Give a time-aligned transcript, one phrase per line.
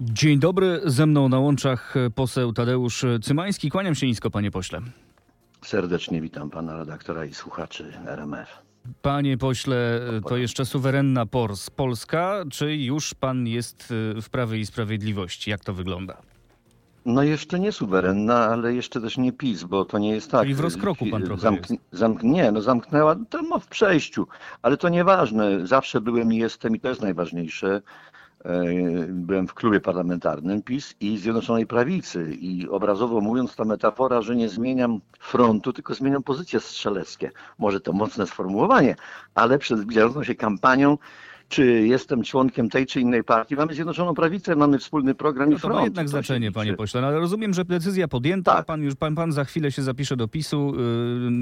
[0.00, 3.70] Dzień dobry, ze mną na łączach poseł Tadeusz Cymański.
[3.70, 4.80] Kłaniam się nisko, panie pośle.
[5.62, 8.48] Serdecznie witam pana redaktora i słuchaczy RMF.
[9.02, 15.50] Panie pośle, to jeszcze suwerenna Pors Polska, czy już pan jest w Prawie i Sprawiedliwości?
[15.50, 16.16] Jak to wygląda?
[17.06, 20.42] No jeszcze nie suwerenna, ale jeszcze też nie PiS, bo to nie jest tak.
[20.42, 24.26] Czyli w rozkroku pan trochę Zamk- zamk- nie, no zamknęła, to ma w przejściu,
[24.62, 25.66] ale to nieważne.
[25.66, 27.82] Zawsze byłem i jestem i to jest najważniejsze.
[28.44, 28.64] E,
[29.08, 34.48] Byłem w klubie parlamentarnym PiS i Zjednoczonej Prawicy i obrazowo mówiąc ta metafora, że nie
[34.48, 37.30] zmieniam frontu, tylko zmieniam pozycje strzeleckie.
[37.58, 38.96] Może to mocne sformułowanie,
[39.34, 40.98] ale przed zbliżającą się kampanią
[41.48, 43.56] czy jestem członkiem tej czy innej partii.
[43.56, 45.74] Mamy Zjednoczoną Prawicę, mamy wspólny program No i to front.
[45.78, 46.52] ma jednak To znaczenie, liczy.
[46.54, 47.00] panie pośle.
[47.00, 48.66] No, ale rozumiem, że decyzja podjęta, Tak.
[48.66, 50.72] pan już pan, pan za chwilę się zapisze do PiSu.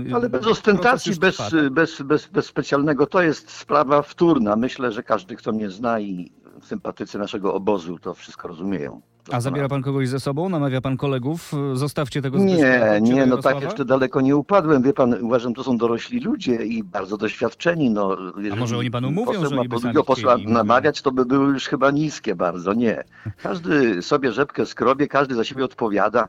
[0.07, 1.71] Yy, Ale bez proces ostentacji, bez, tak?
[1.71, 4.57] bez, bez, bez specjalnego, to jest sprawa wtórna.
[4.57, 9.01] Myślę, że każdy, kto mnie zna i sympatycy naszego obozu, to wszystko rozumieją.
[9.31, 10.49] A zabiera pan kogoś ze sobą?
[10.49, 11.53] Namawia pan kolegów?
[11.75, 14.83] Zostawcie tego Nie, nie, no tak jeszcze daleko nie upadłem.
[14.83, 17.91] Wie pan, uważam, to są dorośli ludzie i bardzo doświadczeni.
[17.91, 21.13] No, jeżeli może oni panu mówią, poseł że ma oni by drugiego posła namawiać, to
[21.13, 22.73] by były już chyba niskie bardzo.
[22.75, 23.05] Nie.
[23.43, 26.29] Każdy sobie rzepkę skrobie, każdy za siebie odpowiada.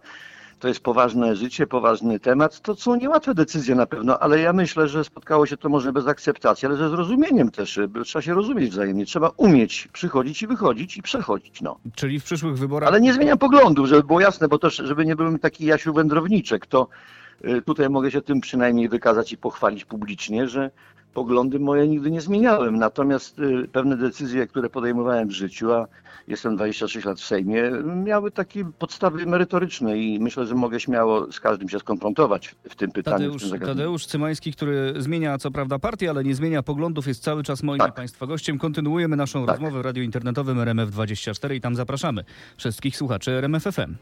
[0.64, 2.62] To jest poważne życie, poważny temat.
[2.62, 6.08] To są niełatwe decyzje na pewno, ale ja myślę, że spotkało się to może bez
[6.08, 7.80] akceptacji, ale ze zrozumieniem też.
[7.90, 9.06] bo Trzeba się rozumieć wzajemnie.
[9.06, 11.62] Trzeba umieć przychodzić i wychodzić i przechodzić.
[11.62, 11.80] No.
[11.96, 12.90] Czyli w przyszłych wyborach...
[12.90, 16.66] Ale nie zmieniam poglądów, żeby było jasne, bo też, żeby nie byłem taki Jasiu Wędrowniczek,
[16.66, 17.23] to y,
[17.66, 20.72] tutaj mogę się tym przynajmniej wykazać i pochwalić publicznie, że
[21.14, 22.78] poglądy moje nigdy nie zmieniałem.
[22.78, 25.88] Natomiast y, pewne decyzje, które podejmowałem w życiu, a
[26.28, 27.72] jestem 26 lat w Sejmie,
[28.04, 32.92] miały takie podstawy merytoryczne i myślę, że mogę śmiało z każdym się skonfrontować w tym
[32.92, 33.18] pytaniu.
[33.18, 33.78] w Tadeusz, tym zagadnieniu.
[33.80, 37.80] Tadeusz Cymański, który zmienia co prawda partię, ale nie zmienia poglądów, jest cały czas moim
[37.80, 37.94] Tak.
[37.94, 38.58] Państwa gościem.
[38.58, 39.50] Kontynuujemy naszą Tak.
[39.56, 42.24] rozmowę w radiu internetowym RMF24 i tam zapraszamy
[42.58, 43.96] wszystkich słuchaczy RMF FM.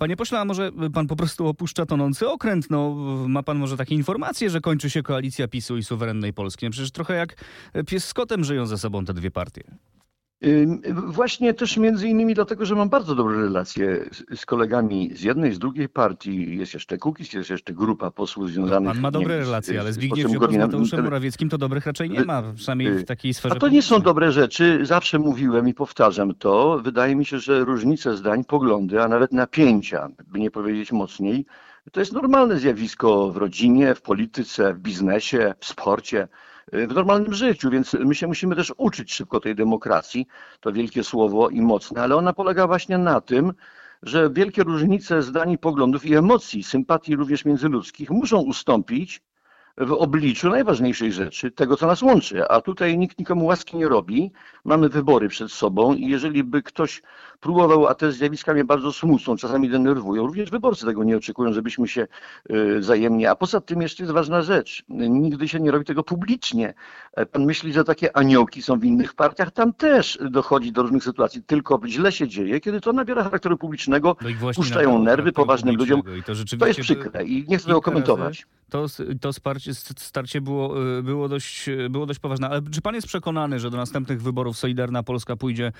[0.00, 2.70] Panie pośle, a może pan po prostu opuszcza tonący okręt?
[2.70, 2.94] No,
[3.28, 6.66] ma pan może takie informacje, że kończy się koalicja PiSu i suwerennej Polski?
[6.66, 7.44] No przecież trochę jak
[7.86, 9.62] pies z kotem żyją ze sobą te dwie partie.
[11.06, 15.52] Właśnie też między innymi dlatego, że mam bardzo dobre relacje z, z kolegami z jednej,
[15.54, 16.56] z drugiej partii.
[16.58, 18.92] Jest jeszcze Kukiz, jest jeszcze grupa posłów związanych...
[18.92, 20.56] Pan ma dobre wiem, z- relacje, ale z Zbigniew posłem Ziobro z.
[20.56, 24.00] Mateuszem Morawieckim to dobrych raczej nie ma, przynajmniej w takiej sferze A to nie są
[24.00, 24.80] dobre rzeczy.
[24.82, 26.80] Zawsze mówiłem i powtarzam to.
[26.84, 31.46] Wydaje mi się, że różnice zdań, poglądy, a nawet napięcia, by nie powiedzieć mocniej,
[31.92, 36.28] to jest normalne zjawisko w rodzinie, w polityce, w biznesie, w sporcie,
[36.72, 40.26] w normalnym życiu, więc my się musimy też uczyć szybko tej demokracji.
[40.60, 43.52] To wielkie słowo i mocne, ale ona polega właśnie na tym,
[44.02, 49.22] że wielkie różnice zdań poglądów i emocji, sympatii również międzyludzkich muszą ustąpić
[49.76, 52.48] w obliczu najważniejszej rzeczy, tego co nas łączy.
[52.48, 54.32] A tutaj nikt nikomu łaski nie robi.
[54.64, 57.02] Mamy wybory przed sobą i jeżeli by ktoś
[57.40, 61.88] próbował, a te zjawiska mnie bardzo smucą, czasami denerwują, również wyborcy tego nie oczekują, żebyśmy
[61.88, 62.06] się
[62.50, 63.30] y, wzajemnie.
[63.30, 64.84] A poza tym jeszcze jest ważna rzecz.
[64.88, 66.74] Nigdy się nie robi tego publicznie.
[67.14, 69.50] E, Pan myśli, że takie aniołki są w innych partiach.
[69.50, 71.42] Tam też dochodzi do różnych sytuacji.
[71.42, 76.02] Tylko źle się dzieje, kiedy to nabiera charakteru publicznego, No puszczają nerwy poważnym ludziom.
[76.18, 78.46] i to, To jest przykre i nie chcę tego kilka komentować.
[78.70, 78.86] To,
[79.20, 82.48] to sparcie, starcie było, y, było, dość, było dość poważne.
[82.48, 85.72] Ale czy pan jest przekonany, że do następnych wyborów Solidarna Polska pójdzie e,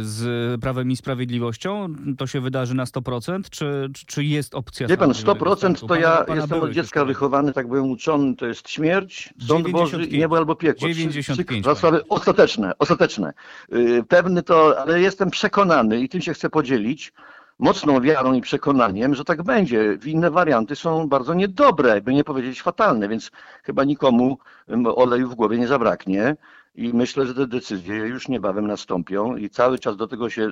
[0.00, 1.94] z Prawem i Sprawiedliwością?
[2.18, 3.50] To się wydarzy na 100%?
[3.50, 5.44] Czy, czy- jest opcja Wie pan, startu?
[5.44, 9.70] 100% to ja pana jestem od dziecka wychowany, tak byłem uczony, to jest śmierć, sąd
[9.70, 10.12] Boży 95.
[10.12, 10.88] i niebo albo piekło.
[10.88, 13.32] Trzy- 95, trzy Zasady ostateczne, ostateczne.
[14.08, 17.12] Pewny to, ale jestem przekonany i tym się chcę podzielić,
[17.60, 19.98] mocną wiarą i przekonaniem, że tak będzie.
[20.04, 23.30] Inne warianty są bardzo niedobre, by nie powiedzieć fatalne, więc
[23.62, 24.38] chyba nikomu
[24.84, 26.36] oleju w głowie nie zabraknie.
[26.74, 30.50] I myślę, że te decyzje już niebawem nastąpią i cały czas do tego się,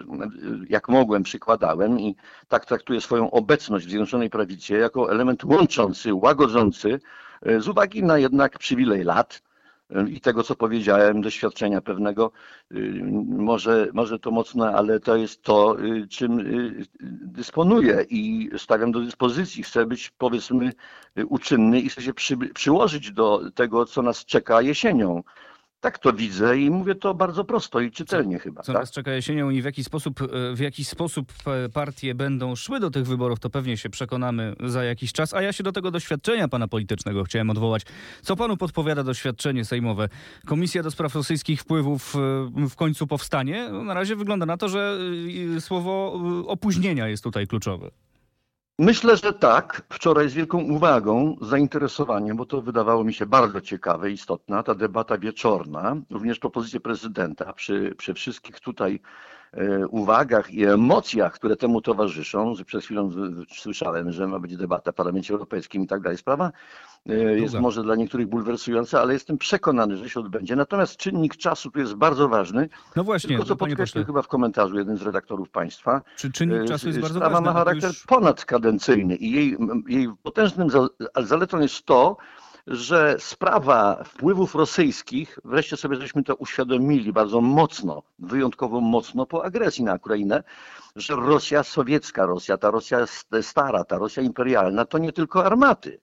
[0.69, 2.17] jak mogłem, przykładałem i
[2.49, 7.01] tak traktuję swoją obecność w Zjednoczonej Prawicy jako element łączący, łagodzący,
[7.47, 9.43] y, z uwagi na jednak przywilej lat
[10.09, 12.33] i tego, co powiedziałem, doświadczenia pewnego,
[12.73, 16.87] y, może, może to mocne, ale to jest to, y, czym y,
[17.23, 19.63] dysponuję i stawiam do dyspozycji.
[19.63, 20.73] Chcę być, powiedzmy,
[21.29, 25.23] uczynny i chcę się przy, przyłożyć do tego, co nas czeka jesienią.
[25.81, 28.63] Tak to widzę i mówię to bardzo prosto i czytelnie chyba.
[28.63, 28.83] Co Tak?
[28.83, 32.81] nas czeka jesienią i w jaki sposób, e, w jaki sposób e, partie będą szły
[32.81, 35.35] do tych wyborów, to pewnie się przekonamy za jakiś czas.
[35.35, 37.83] A ja się do tego doświadczenia pana politycznego chciałem odwołać.
[38.23, 40.09] Co panu podpowiada doświadczenie sejmowe?
[40.47, 43.69] Komisja do spraw rosyjskich wpływów e, w końcu powstanie?
[43.73, 44.99] No, Na razie wygląda na to, że
[45.61, 46.13] słowo
[46.47, 47.91] opóźnienia jest tutaj kluczowe.
[48.79, 49.83] Myślę, że tak.
[49.93, 55.19] Wczoraj z wielką uwagą, zainteresowaniem, bo to wydawało mi się bardzo ciekawe, istotna, ta debata
[55.19, 59.01] wieczorna, również propozycje prezydenta przy, przy wszystkich tutaj
[59.53, 64.39] e, uwagach i emocjach, które temu towarzyszą, że przed chwilą z- z- słyszałem, że ma
[64.39, 66.19] być debata w Parlamencie Europejskim i tak dalej.
[66.19, 66.53] Sprawa
[67.07, 67.61] jest Długa.
[67.61, 70.57] może dla niektórych bulwersująca, ale jestem przekonany, że się odbędzie.
[70.57, 72.69] Natomiast czynnik czasu tu jest bardzo ważny.
[72.97, 76.65] No właśnie, Tylko co podkreślił chyba w komentarzu jeden z redaktorów państwa, czy czynnik E,
[76.65, 77.45] czasu jest bardzo Sprawa ważny?
[77.45, 79.57] ma a to charakter już- ponadkadencyjny i jej,
[79.89, 80.89] jej potężnym za-
[81.23, 82.17] zaletą jest to,
[82.67, 89.85] że sprawa wpływów rosyjskich, wreszcie sobie żeśmy to uświadomili bardzo mocno, wyjątkowo mocno po agresji
[89.85, 90.43] na Ukrainę,
[90.97, 96.01] że Rosja sowiecka, Rosja, ta Rosja st- stara, ta Rosja imperialna, to nie tylko armaty.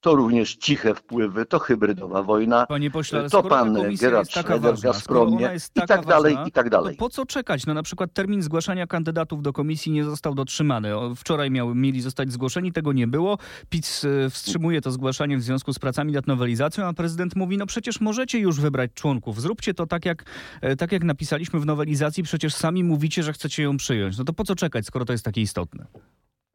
[0.00, 4.80] To również ciche wpływy, to hybrydowa wojna, Panie pośle, ale to pan Gerard Schroeder w
[4.80, 6.96] Gazpromie i tak dalej, ważna, i tak dalej.
[6.96, 7.66] Po co czekać?
[7.66, 10.90] No na przykład termin zgłaszania kandydatów do komisji nie został dotrzymany.
[11.16, 13.38] Wczoraj miał, mieli zostać zgłoszeni, tego nie było.
[13.68, 17.66] PiS e, wstrzymuje to zgłaszanie w związku z pracami nad nowelizacją, a prezydent mówi, no
[17.66, 19.40] przecież możecie już wybrać członków.
[19.40, 20.24] Zróbcie to tak jak,
[20.60, 24.18] e, tak jak napisaliśmy w nowelizacji, przecież sami mówicie, że chcecie ją przyjąć.
[24.18, 25.86] No to po co czekać, skoro to jest takie istotne?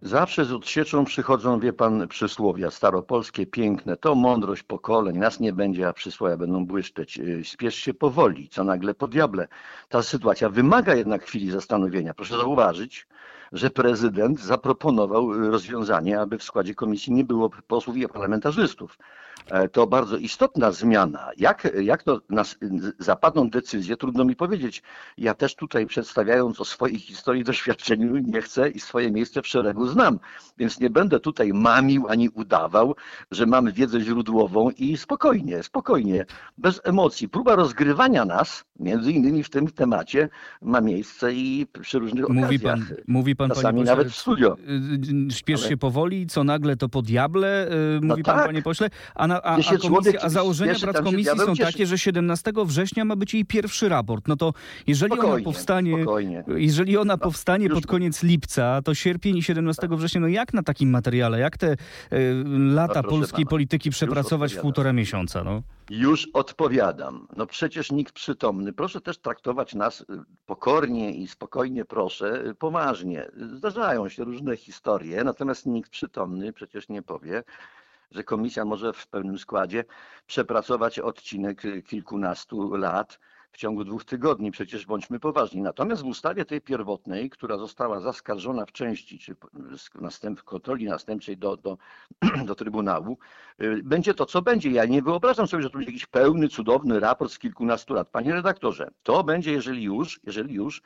[0.06, 3.98] Zawsze z odsieczą przychodzą, wie pan, przysłowia staropolskie, piękne.
[3.98, 7.18] To mądrość pokoleń, nas nie będzie, a przysłowie będą błyszczeć.
[7.18, 9.48] Yy, Spiesz się powoli, co nagle po diable.
[9.90, 12.14] Ta sytuacja wymaga jednak chwili zastanowienia.
[12.14, 13.08] Proszę zauważyć,
[13.52, 18.98] że prezydent zaproponował y, rozwiązanie, aby w składzie komisji nie było posłów i parlamentarzystów.
[19.52, 21.30] E, To bardzo istotna zmiana.
[21.38, 22.56] Jak, jak to nas,
[23.00, 24.84] zapadną decyzje, trudno mi powiedzieć.
[25.18, 29.88] Ja też tutaj przedstawiając o swojej historii, doświadczeniu nie chcę i swoje miejsce w szeregu
[29.88, 30.20] znam.
[30.58, 32.96] Więc nie będę tutaj mamił ani udawał,
[33.32, 36.26] że mamy wiedzę źródłową i spokojnie, spokojnie,
[36.58, 37.30] bez emocji.
[37.30, 40.30] Próba rozgrywania nas, między innymi w tym temacie,
[40.62, 43.00] ma miejsce i przy różnych Mówi pan, okazjach.
[43.08, 44.58] mówi pan Czasami panie pośle, nawet w studio.
[44.60, 47.68] y, y, Śpiesz Ale- się powoli, co nagle to po diable,
[47.98, 48.46] y, mówi pan, tak.
[48.46, 48.90] panie pośle.
[49.16, 53.16] A, a, się a, komisja, a założenia prac komisji są takie, że 17 września ma
[53.16, 54.28] być jej pierwszy raport.
[54.28, 54.54] No to
[54.88, 56.44] jeżeli ona Spokojnie, powstanie, spokojnie.
[56.48, 60.64] jeżeli ona powstanie już- pod koniec lipca, to sierpień i 17 września, no jak na
[60.64, 61.78] takim materiale, jak te y,
[62.58, 65.44] lata proszę polskiej pana, polityki przepracować w półtora miesiąca?
[65.44, 65.62] No.
[65.90, 67.28] Już odpowiadam.
[67.38, 68.74] No przecież nikt przytomny.
[68.74, 70.06] Proszę też traktować nas y,
[70.46, 73.26] pokornie i spokojnie, proszę, y, poważnie.
[73.56, 77.44] Zdarzają się różne historie, natomiast nikt przytomny przecież nie powie,
[78.14, 79.84] że komisja może w pełnym składzie
[80.28, 83.20] przepracować odcinek y, kilkunastu lat
[83.52, 84.52] w ciągu dwóch tygodni.
[84.52, 85.62] Przecież bądźmy poważni.
[85.62, 89.36] Natomiast w ustawie tej pierwotnej, która została zaskarżona w części, czy
[89.96, 91.78] następ, kontroli następczej do, do,
[92.48, 93.18] do Trybunału,
[93.62, 94.72] y, będzie to, co będzie.
[94.72, 98.10] Ja nie wyobrażam sobie, że to będzie jakiś pełny, cudowny raport z kilkunastu lat.
[98.10, 100.82] Panie redaktorze, to będzie, jeżeli już, jeżeli już,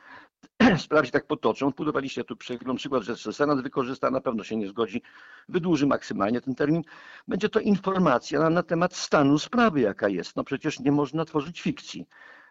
[0.78, 2.36] sprawy się tak potoczą, podawaliście tu
[2.76, 5.02] przykład, że Senat wykorzysta, na pewno się nie zgodzi,
[5.48, 6.82] wydłuży maksymalnie ten termin,
[7.28, 10.36] będzie to informacja na, na temat stanu sprawy, jaka jest.
[10.36, 12.06] No przecież nie można tworzyć fikcji.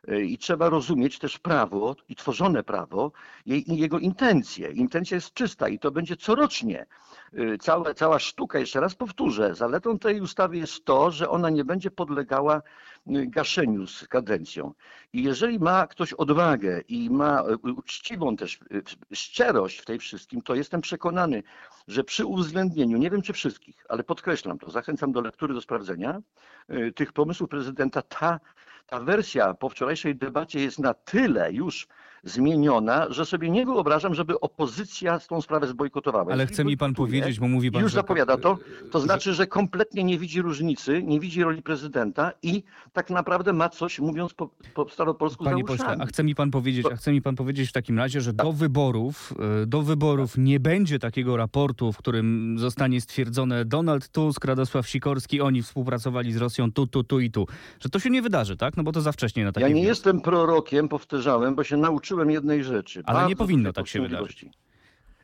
[0.09, 3.11] Y, I trzeba rozumieć też prawo i tworzone prawo,
[3.45, 4.71] jej, i jego intencje.
[4.71, 6.85] Intencja jest czysta i to będzie corocznie.
[7.33, 11.65] Y, Cała, cała sztuka, jeszcze raz powtórzę, zaletą tej ustawy jest to, że ona nie
[11.65, 12.61] będzie podlegała
[13.09, 14.73] gaszeniu z kadencją.
[15.13, 20.41] I jeżeli ma ktoś odwagę i ma y, uczciwą też y, szczerość w tej wszystkim,
[20.41, 21.43] to jestem przekonany,
[21.87, 26.21] że przy uwzględnieniu, nie wiem czy wszystkich, ale podkreślam to, zachęcam do lektury, do sprawdzenia
[26.69, 28.39] y, tych pomysłów prezydenta, ta,
[28.87, 31.87] ta wersja po wczorajszej debacie jest na tyle już
[32.23, 36.33] zmieniona, że sobie nie wyobrażam, żeby opozycja tą sprawę zbojkotowała.
[36.33, 38.57] Ale chce mi pan powiedzieć, bo mówi pan, już że- zapowiada to,
[38.91, 43.69] to znaczy, że kompletnie nie widzi różnicy, nie widzi roli prezydenta i tak naprawdę ma
[43.69, 47.21] coś, mówiąc po, po staropolsku, Panie pośle, a chce mi pan powiedzieć, a chce mi
[47.21, 49.33] pan powiedzieć w takim razie, że do wyborów,
[49.63, 55.41] y, do wyborów nie będzie takiego raportu, w którym zostanie stwierdzone Donald Tusk, Radosław Sikorski,
[55.41, 57.45] oni współpracowali z Rosją tu, tu, tu i tu.
[57.79, 58.77] Że to się nie wydarzy, tak?
[58.77, 59.87] No bo to za wcześnie na takie Ja nie wnioski.
[59.87, 63.03] jestem prorokiem, powtarzałem, bo się nauczyłem jednej rzeczy.
[63.05, 64.51] Ale nie powinno tak się powściągliwości.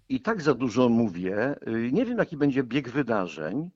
[0.10, 1.56] I tak za dużo mówię.
[1.68, 3.70] Y, Nie wiem, jaki będzie bieg wydarzeń.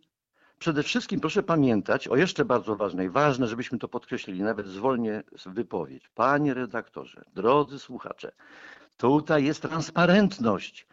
[0.59, 6.09] Przede wszystkim proszę pamiętać o jeszcze bardzo ważnej, ważne, żebyśmy to podkreślili, nawet zwolnię wypowiedź.
[6.15, 8.31] Panie redaktorze, drodzy słuchacze,
[8.97, 10.87] tutaj jest transparentność.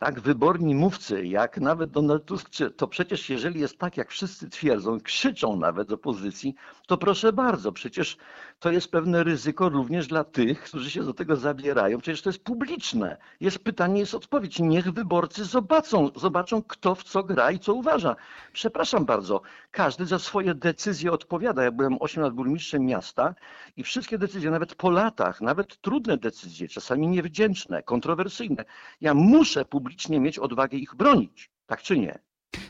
[0.00, 5.00] Tak wyborni mówcy, jak nawet Donald Tusk, to przecież jeżeli jest tak, jak wszyscy twierdzą,
[5.00, 6.54] krzyczą nawet z opozycji,
[6.86, 8.16] to proszę bardzo, przecież
[8.58, 11.98] to jest pewne ryzyko również dla tych, którzy się do tego zabierają.
[11.98, 13.16] Przecież to jest publiczne.
[13.40, 14.58] Jest pytanie, jest odpowiedź.
[14.58, 18.16] Niech wyborcy zobaczą, zobaczą kto w co gra i co uważa.
[18.52, 21.64] Przepraszam bardzo, każdy za swoje decyzje odpowiada.
[21.64, 23.34] Ja byłem 8 lat burmistrzem miasta
[23.76, 28.64] i wszystkie decyzje, nawet po latach, nawet trudne decyzje, czasami niewdzięczne, kontrowersyjne,
[29.00, 29.89] ja muszę publicznie
[30.20, 31.50] mieć odwagę ich bronić.
[31.66, 32.18] Tak czy nie?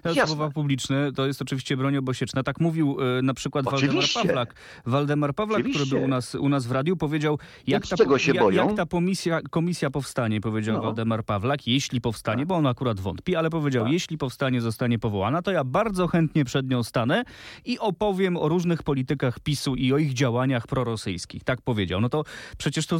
[0.08, 0.26] Jasne.
[0.26, 2.42] słowa publiczne to jest oczywiście broń obosieczna.
[2.42, 4.20] Tak mówił e, na przykład Waldemar Oczywiście.
[4.22, 4.54] Pawlak.
[4.86, 5.96] Waldemar Pawlak, który Oczywiście.
[5.96, 8.66] był u nas, u nas w radiu, powiedział, jak ta, czego się jak, boją?
[8.68, 10.82] jak ta komisja, komisja powstanie, powiedział No.
[10.82, 12.48] Waldemar Pawlak, jeśli powstanie, Tak.
[12.48, 13.92] bo on akurat wątpi, ale powiedział, Tak.
[13.92, 17.24] jeśli powstanie, zostanie powołana, to ja bardzo chętnie przed nią stanę
[17.64, 21.44] i opowiem o różnych politykach PiSu i o ich działaniach prorosyjskich.
[21.44, 22.00] Tak powiedział.
[22.00, 22.24] No to
[22.58, 22.98] przecież to,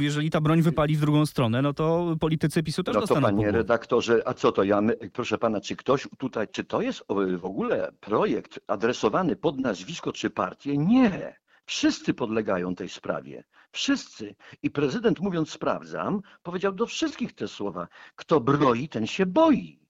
[0.00, 3.26] jeżeli ta broń wypali w drugą stronę, no to politycy PiSu też No to dostaną
[3.26, 7.04] panie redaktorze, a co to ja, my, proszę pana, czy ktoś tutaj, czy to jest
[7.08, 10.78] o, w ogóle projekt adresowany pod nazwisko czy partię?
[10.78, 11.36] Nie.
[11.66, 13.44] Wszyscy podlegają tej sprawie.
[13.72, 14.34] Wszyscy.
[14.62, 17.88] I prezydent mówiąc sprawdzam, powiedział do wszystkich te słowa.
[18.16, 19.80] Kto broi, ten się boi.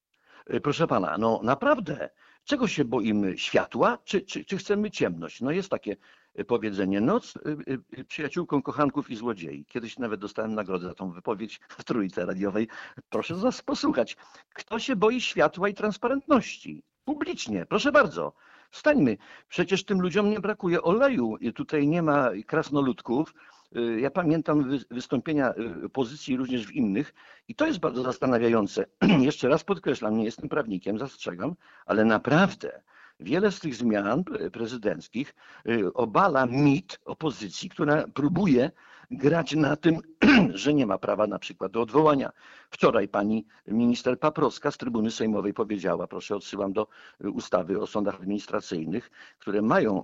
[0.55, 2.11] Y, Proszę pana, no naprawdę.
[2.45, 3.39] Czego się boimy?
[3.39, 5.41] Światła, czy, czy, czy chcemy ciemność?
[5.41, 5.97] No jest takie
[6.41, 7.01] y, powiedzenie.
[7.01, 9.65] Noc y, y, przyjaciółką kochanków i złodziei.
[9.65, 12.69] Kiedyś nawet dostałem nagrodę za tą wypowiedź w trójce radiowej.
[13.11, 14.17] Proszę nas posłuchać.
[14.55, 16.83] Kto się boi światła i transparentności?
[17.05, 18.33] Publicznie, proszę bardzo.
[18.71, 19.17] Stańmy.
[19.49, 21.37] Przecież tym ludziom nie brakuje oleju.
[21.55, 23.35] Tutaj nie ma krasnoludków.
[23.77, 27.15] Y, Ja pamiętam wy- wystąpienia y, opozycji również w innych
[27.49, 28.87] i to jest bardzo zastanawiające.
[29.21, 31.55] Jeszcze raz podkreślam, nie jestem prawnikiem, zastrzegam,
[31.87, 32.83] ale naprawdę
[33.21, 35.35] wiele z tych zmian prezydenckich
[35.69, 38.71] y, obala mit opozycji, która próbuje
[39.11, 40.01] grać na tym,
[40.55, 42.33] że nie ma prawa na przykład do odwołania.
[42.71, 46.87] Wczoraj pani minister Paprocka z trybuny sejmowej powiedziała, proszę odsyłam do
[47.25, 50.03] y, ustawy o sądach administracyjnych, które mają,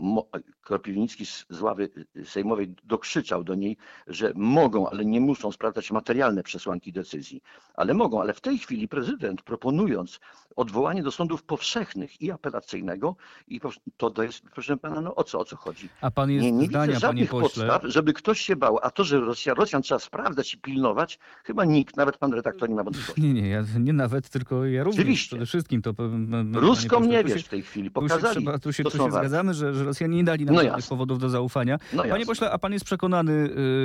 [0.62, 6.42] Kropiwnicki z ławy y, sejmowej dokrzyczał do niej, że mogą, ale nie muszą sprawdzać materialne
[6.42, 7.42] przesłanki decyzji.
[7.74, 10.20] Ale mogą, ale w tej chwili prezydent proponując
[10.56, 13.16] odwołanie do sądów powszechnych i apelacyjnego,
[13.48, 13.60] i
[13.96, 15.88] to, to jest, proszę pana, no o co, o co chodzi?
[16.00, 17.66] A pan jest Nie, nie zdania, widzę panie żadnych pośle.
[17.66, 18.78] podstaw, żeby ktoś się bał.
[18.82, 22.74] A to, że Rosja, Rosjan trzeba sprawdzać i pilnować, chyba nikt, nawet pan redaktor nie
[22.74, 23.22] ma wątpliwości.
[23.22, 25.28] Nie, nie, ja nie nawet, tylko ja również Oczywiście.
[25.28, 25.94] przede wszystkim to.
[25.94, 28.34] p- m- m- Ruskom nie wiesz w tej chwili, Tu się, pokazali.
[28.36, 30.88] trzeba, tu się, tu się zgadzamy, że, że Rosjanie nie dali nam No jasne.
[30.88, 31.78] powodów do zaufania.
[31.92, 32.26] No Panie jasne.
[32.26, 33.32] pośle, a pan jest przekonany,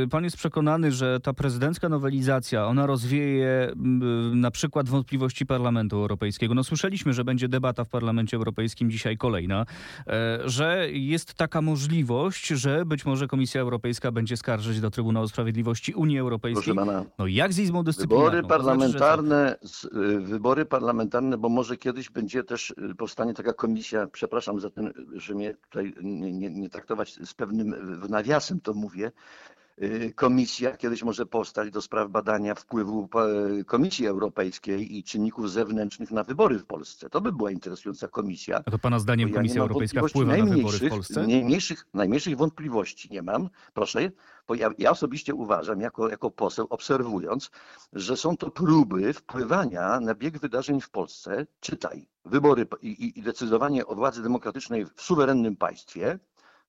[0.04, 5.96] y, pan jest przekonany, że ta prezydencka nowelizacja, ona rozwieje y, na przykład wątpliwości Parlamentu
[5.98, 6.54] Europejskiego.
[6.54, 9.66] No słyszeliśmy, że będzie debata w Parlamencie Europejskim dzisiaj kolejna,
[10.08, 15.94] e, że jest taka możliwość, że być może Komisja Europejska będzie skarżyć do Trybunału Sprawiedliwości
[15.94, 16.74] Unii Europejskiej.
[16.76, 18.32] Proszę pana, No jak z Izbą Dyscyplinarną?
[18.32, 19.56] Wybory parlamentarne,
[19.86, 24.94] y, wybory parlamentarne, bo może kiedyś będzie też y, powstanie taka komisja, przepraszam za ten,
[25.14, 27.76] że mnie tutaj nie, nie, nie traktować z pewnym
[28.10, 29.12] nawiasem to mówię,
[30.16, 33.10] komisja kiedyś może powstać do spraw badania wpływu
[33.60, 37.10] y, Komisji Europejskiej i czynników zewnętrznych na wybory w Polsce.
[37.10, 38.62] To by była interesująca komisja.
[38.66, 41.28] A to pana zdaniem ja Komisja Europejska wpływa na wybory w Polsce?
[41.28, 44.12] Najmniejszych, najmniejszych wątpliwości nie mam, proszę,
[44.48, 47.52] bo ja, ja osobiście uważam, jako, jako poseł, obserwując,
[47.94, 53.86] że są to próby wpływania na bieg wydarzeń w Polsce, czytaj, wybory i, i decydowanie
[53.86, 56.20] o władzy demokratycznej w suwerennym państwie,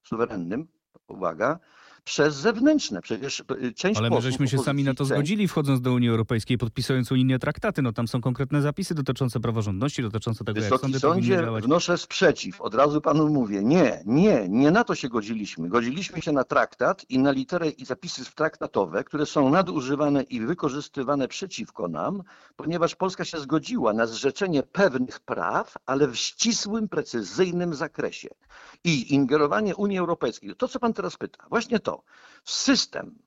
[0.02, 0.68] suwerennym,
[1.08, 1.58] uwaga,
[2.04, 3.02] przez zewnętrzne.
[3.02, 6.08] Przecież y, część Ale my posłów żeśmy się sami na to zgodzili, wchodząc do Unii
[6.08, 7.82] Europejskiej, podpisując unijne traktaty.
[7.82, 11.64] No tam są konkretne zapisy dotyczące praworządności, dotyczące tego, jak Wysoki sądy powinny sądzie, działać.
[11.64, 12.60] wnoszę sprzeciw.
[12.60, 13.62] Od razu panu mówię.
[13.62, 15.68] Nie, nie, nie na to się godziliśmy.
[15.68, 21.28] Godziliśmy się na traktat i na literę i zapisy traktatowe, które są nadużywane i wykorzystywane
[21.28, 22.22] przeciwko nam,
[22.56, 28.28] ponieważ Polska się zgodziła na zrzeczenie pewnych praw, ale w ścisłym, precyzyjnym zakresie.
[28.84, 31.93] I ingerowanie Unii Europejskiej, to co pan teraz pyta, właśnie to,
[32.44, 33.18] system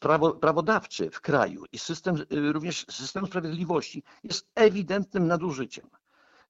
[0.00, 5.90] prawo, prawodawczy w kraju i system, y, również system sprawiedliwości jest ewidentnym nadużyciem.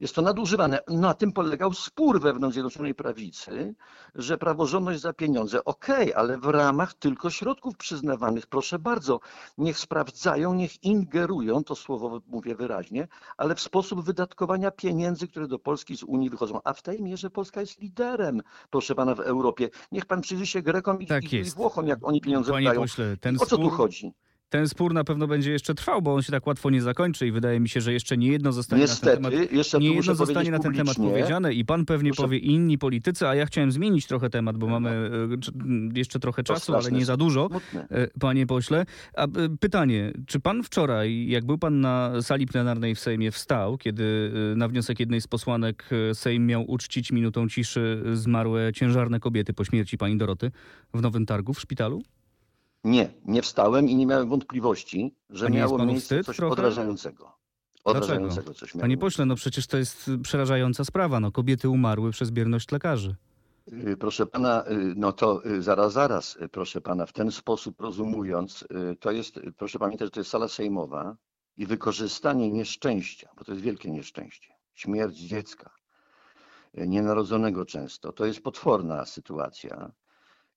[0.01, 0.79] Jest to nadużywane.
[0.89, 3.75] Na tym polegał spór wewnątrz Zjednoczonej Prawicy,
[4.15, 9.21] że praworządność za pieniądze, okej, ale w ramach tylko środków przyznawanych, proszę bardzo,
[9.59, 15.59] niech sprawdzają, niech ingerują, to słowo mówię wyraźnie, ale w sposób wydatkowania pieniędzy, które do
[15.59, 16.61] Polski z Unii wychodzą.
[16.65, 19.69] A w tej mierze Polska jest liderem, proszę pana, w Europie.
[19.93, 21.45] Niech pan przyjrzy się Grekom i, Tak i.
[21.45, 22.81] Włochom, jak oni pieniądze Panie wydają.
[22.81, 24.13] pośle, ten O co tu spór, chodzi?
[24.51, 27.33] Ten spór na pewno będzie jeszcze trwał, bo on się tak łatwo nie zakończy i
[27.33, 30.11] wydaje mi się, że jeszcze nie jedno zostanie na ten Niestety, temat jeszcze nie muszę
[30.11, 33.47] jedno zostanie na ten temat powiedziane i pan pewnie Proszę- powie inni politycy, a ja
[33.47, 37.05] chciałem zmienić trochę temat, bo mamy e, cz- m, jeszcze trochę To czasu, ale nie
[37.05, 37.49] za dużo.
[37.49, 37.89] Smutne.
[37.91, 38.87] E, Panie pośle,
[39.17, 39.29] a e,
[39.61, 44.57] pytanie, czy pan wczoraj, jak był pan na sali plenarnej w Sejmie, wstał, kiedy e,
[44.57, 49.65] na wniosek jednej z posłanek e, Sejm miał uczcić minutą ciszy zmarłe ciężarne kobiety po
[49.65, 50.51] śmierci pani Doroty
[50.95, 52.03] w Nowym Targu w szpitalu?
[52.85, 56.27] Nie, nie wstałem i nie miałem wątpliwości, że A nie jest miało panu miejsce wstyd
[56.27, 56.53] coś trochę?
[56.53, 57.33] odrażającego.
[57.85, 61.21] Odrażającego coś miało Panie pośle, no przecież to jest przerażająca sprawa.
[61.21, 63.17] No, kobiety umarły przez bierność lekarzy.
[63.73, 67.81] Y, Proszę pana, y, no to y, zaraz, zaraz, y, proszę pana, w ten sposób
[67.81, 71.17] rozumując, y, to jest, y, proszę pamiętać, że to jest sala sejmowa
[71.57, 75.71] i wykorzystanie nieszczęścia, bo to jest wielkie nieszczęście, śmierć dziecka,
[76.79, 79.93] y, nienarodzonego często, to jest potworna sytuacja.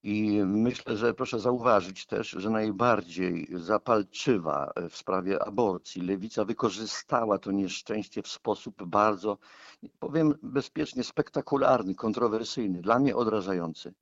[0.03, 7.51] I myślę, że proszę zauważyć też, że najbardziej zapalczywa w sprawie aborcji lewica wykorzystała to
[7.51, 9.38] nieszczęście w sposób bardzo,
[10.00, 13.93] powiem bezpiecznie, spektakularny, kontrowersyjny, dla mnie odrażający.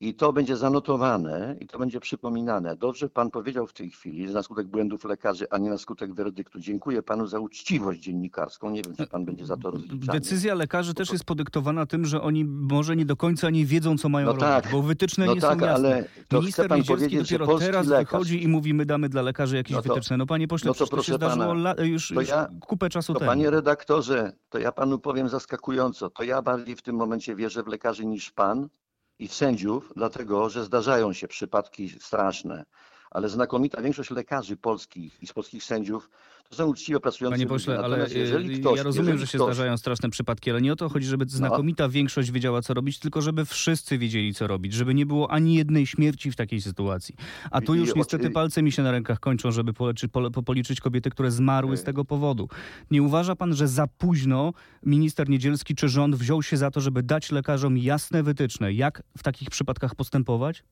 [0.00, 2.76] I to będzie zanotowane i to będzie przypominane.
[2.76, 6.14] Dobrze pan powiedział w tej chwili, że na skutek błędów lekarzy, a nie na skutek
[6.14, 6.60] werdyktu.
[6.60, 8.70] Dziękuję panu za uczciwość dziennikarską.
[8.70, 10.18] Nie wiem, czy pan będzie za to rozliczany.
[10.20, 14.08] Decyzja lekarzy też jest podyktowana tym, że oni może nie do końca nie wiedzą, co
[14.08, 15.88] mają No robić, tak, bo wytyczne no nie tak, są jasne.
[15.94, 18.86] ale to Minister pan Niedzielski powiedzieć, że dopiero polski teraz lekarz- wychodzi i mówi, my
[18.86, 20.16] damy dla lekarzy jakieś No to- wytyczne.
[20.16, 23.30] No panie pośle, no to to się zdarzyło la, już ja- kupę czasu To temu.
[23.30, 27.66] panie redaktorze, to ja panu powiem zaskakująco, to ja bardziej w tym momencie wierzę w
[27.66, 28.68] lekarzy niż pan
[29.18, 32.64] i sędziów, dlatego że zdarzają się przypadki straszne,
[33.10, 36.10] ale znakomita większość lekarzy polskich i z polskich sędziów
[36.50, 37.54] to są uczciwie pracujący Panie ludzie.
[37.54, 39.54] pośle, ale Natomiast jeżeli e, ktoś, ja rozumiem, że się ktoś, No.
[39.54, 43.22] zdarzają straszne przypadki, ale nie o to chodzi, żeby znakomita większość wiedziała, co robić, tylko
[43.22, 47.14] żeby wszyscy wiedzieli, co robić, żeby nie było ani jednej śmierci w takiej sytuacji.
[47.50, 50.08] A tu I- już i niestety oczy- palce mi się na rękach kończą, żeby poleczy,
[50.08, 52.48] pole, po- policzyć kobiety, które zmarły z tego powodu.
[52.90, 57.02] Nie uważa pan, że za późno minister Niedzielski czy rząd wziął się za to, żeby
[57.02, 60.62] dać lekarzom jasne wytyczne, jak w takich przypadkach postępować?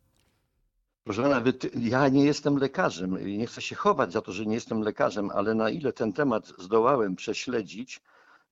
[1.07, 4.55] Proszę ty- ja nie jestem lekarzem i nie chcę się chować za to, że nie
[4.55, 8.03] jestem lekarzem, ale na ile ten temat zdołałem prześledzić,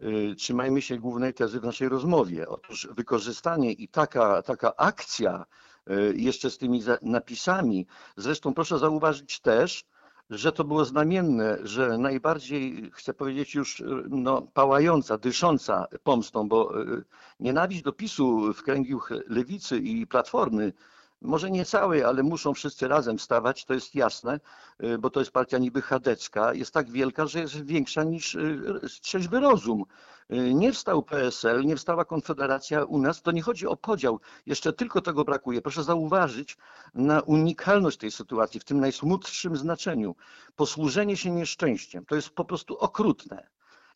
[0.01, 2.49] y, trzymajmy się głównej tezy w naszej rozmowie.
[2.49, 5.45] Otóż wykorzystanie i taka, taka akcja
[5.91, 9.85] y, jeszcze z tymi napisami, zresztą proszę zauważyć też,
[10.31, 16.73] że to było znamienne, że najbardziej, chcę powiedzieć już, y, no, pałająca, dysząca pomstą, bo
[17.41, 20.73] nienawiść do PiSu w kręgiu lewicy i platformy
[21.21, 24.41] może nie całej, ale muszą wszyscy razem wstawać, to jest jasne,
[24.85, 28.81] y, bo to jest partia niby chadecka, jest tak wielka, że jest większa niż y,
[29.03, 29.85] trzeźwy rozum.
[30.33, 34.73] Y, Nie wstał PSL, nie wstała Konfederacja u nas, to nie chodzi o podział, jeszcze
[34.73, 35.63] tylko tego brakuje.
[35.63, 36.57] Proszę zauważyć
[36.95, 40.17] na unikalność tej sytuacji w tym najsmutszym znaczeniu.
[40.57, 43.47] Posłużenie się nieszczęściem to jest po prostu okrutne.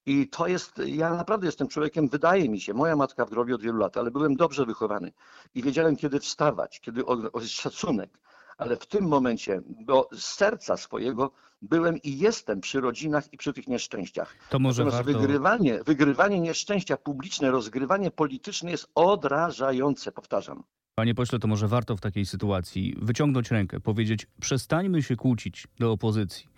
[0.09, 3.63] I to jest, ja naprawdę jestem człowiekiem, wydaje mi się, moja matka w grobie od
[3.63, 5.13] wielu lat, ale byłem dobrze wychowany
[5.55, 8.19] i wiedziałem, kiedy wstawać, kiedy o, o szacunek.
[8.59, 11.31] Ale w tym momencie, bo z serca swojego
[11.63, 14.35] byłem i jestem przy rodzinach i przy tych nieszczęściach.
[14.51, 15.21] To może Natomiast warto...
[15.21, 20.63] wygrywanie, wygrywanie nieszczęścia publiczne, rozgrywanie polityczne jest odrażające, powtarzam.
[20.95, 25.93] Panie pośle, to może warto w takiej sytuacji wyciągnąć rękę, powiedzieć: przestańmy się kłócić do
[25.93, 26.49] opozycji.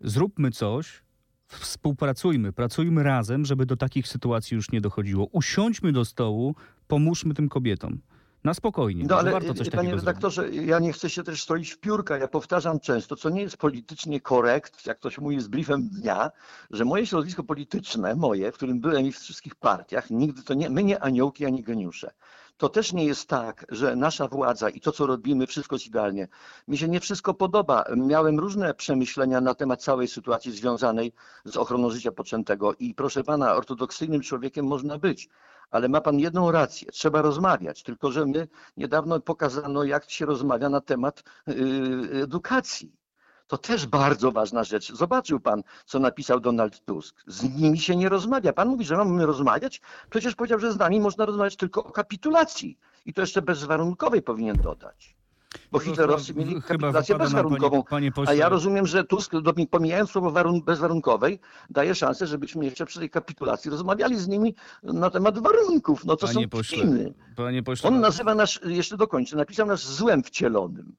[0.00, 1.02] Zróbmy coś,
[1.48, 5.28] współpracujmy, pracujmy razem, żeby do takich sytuacji już nie dochodziło.
[5.32, 6.54] Usiądźmy do stołu,
[6.88, 7.98] pomóżmy tym kobietom.
[8.44, 9.04] Na spokojnie.
[9.08, 10.06] No ale warto coś y, panie takiego zrobić.
[10.06, 12.18] redaktorze, ja nie chcę się też stroić w piórka.
[12.18, 16.30] Ja powtarzam często, co nie jest politycznie korekt, jak to się mówi z briefem dnia,
[16.70, 20.70] że moje środowisko polityczne, moje, w którym byłem i w wszystkich partiach, nigdy to nie,
[20.70, 22.10] my nie aniołki ani geniusze.
[22.56, 26.28] To też nie jest tak, że nasza władza i to, co robimy, wszystko jest idealnie.
[26.68, 27.84] Mi się nie wszystko podoba.
[27.96, 31.12] Miałem różne przemyślenia na temat całej sytuacji związanej
[31.44, 35.28] z ochroną życia poczętego i proszę pana, ortodoksyjnym człowiekiem można być.
[35.70, 40.68] Ale ma pan jedną rację, trzeba rozmawiać, tylko że my niedawno pokazano, jak się rozmawia
[40.68, 42.95] na temat yy, edukacji.
[43.46, 44.92] To też bardzo ważna rzecz.
[44.92, 47.22] Zobaczył pan, co napisał Donald Tusk.
[47.26, 48.52] Z nimi się nie rozmawia.
[48.52, 49.80] Pan mówi, że mamy rozmawiać?
[50.10, 52.78] Przecież powiedział, że z nami można rozmawiać tylko o kapitulacji.
[53.06, 55.16] I to jeszcze bezwarunkowej powinien dodać.
[55.72, 57.82] Bo hitlerowcy mieli kapitulację bezwarunkową.
[57.82, 59.32] Panie, panie A ja rozumiem, że Tusk,
[59.70, 65.10] pomijając słowo warun- bezwarunkowej, daje szansę, żebyśmy jeszcze przy tej kapitulacji rozmawiali z nimi na
[65.10, 66.04] temat warunków.
[66.04, 67.14] No to panie są pośle, kpiny.
[67.36, 70.96] panie pośle, On no- nazywa nas, jeszcze dokończę, napisał nas złem wcielonym.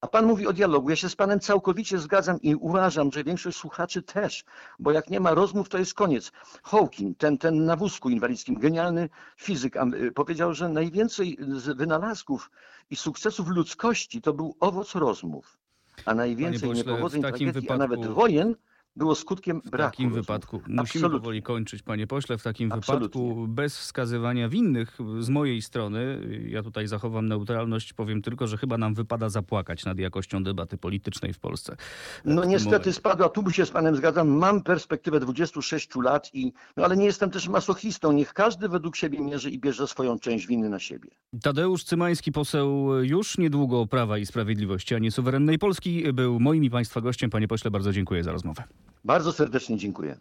[0.00, 0.90] A pan mówi o dialogu.
[0.90, 4.44] Ja się z panem całkowicie zgadzam i uważam, że większość słuchaczy też,
[4.78, 6.32] bo jak nie ma rozmów, to jest koniec.
[6.62, 12.50] Hawking, ten, ten na wózku inwalidzkim, genialny fizyk, y, powiedział, że najwięcej z wynalazków
[12.90, 15.58] i sukcesów ludzkości to był owoc rozmów.
[16.04, 18.54] a najwięcej niepowodzeń, tragedii, a nawet wojen
[18.96, 20.26] było skutkiem W braku takim rozmów.
[20.26, 21.18] wypadku musimy Absolutnie.
[21.18, 22.38] powoli kończyć, panie pośle.
[22.38, 23.08] W takim Absolutnie.
[23.08, 28.78] wypadku bez wskazywania winnych z mojej strony, ja tutaj zachowam neutralność, powiem tylko, że chyba
[28.78, 31.76] nam wypada zapłakać nad jakością debaty politycznej w Polsce.
[32.24, 32.92] No w niestety momencie.
[32.92, 37.30] spadła, tu się z panem zgadzam, mam perspektywę 26 lat i, no ale nie jestem
[37.30, 41.10] też masochistą, niech każdy według siebie mierzy i bierze swoją część winy na siebie.
[41.42, 46.70] Tadeusz Cymański, poseł już niedługo Prawa i Sprawiedliwości, a nie suwerennej Polski, był moim i
[46.70, 47.30] państwa gościem.
[47.30, 48.62] Panie pośle, bardzo dziękuję za rozmowę.
[49.04, 50.18] Bardzo serdecznie dziękuję.